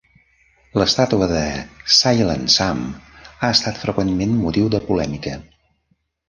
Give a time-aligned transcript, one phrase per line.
[0.81, 1.41] La estàtua de
[1.97, 5.37] Silent Sam ha estat freqüentment motiu de polèmica.